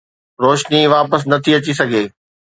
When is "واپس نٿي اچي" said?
0.93-1.73